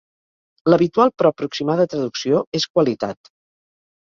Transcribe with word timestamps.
L'habitual 0.73 1.13
però 1.21 1.31
aproximada 1.33 1.85
traducció 1.93 2.41
és 2.63 2.67
"qualitat". 2.79 3.33